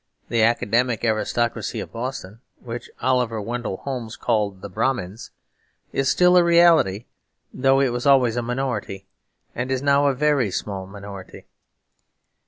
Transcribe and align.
The 0.29 0.41
academic 0.41 1.05
aristocracy 1.05 1.79
of 1.79 1.91
Boston, 1.91 2.41
which 2.59 2.89
Oliver 3.03 3.39
Wendell 3.39 3.77
Holmes 3.77 4.15
called 4.15 4.61
the 4.63 4.67
Brahmins, 4.69 5.29
is 5.93 6.09
still 6.09 6.35
a 6.37 6.43
reality 6.43 7.05
though 7.53 7.79
it 7.81 7.89
was 7.89 8.07
always 8.07 8.35
a 8.35 8.41
minority 8.41 9.05
and 9.53 9.69
is 9.69 9.83
now 9.83 10.07
a 10.07 10.15
very 10.15 10.49
small 10.49 10.87
minority. 10.87 11.45